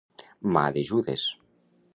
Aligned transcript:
Mà 0.55 0.63
de 0.77 0.85
Judes. 0.93 1.29